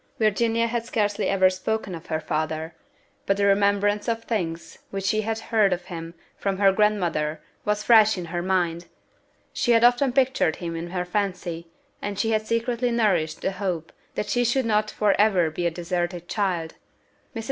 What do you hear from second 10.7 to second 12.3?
in her fancy, and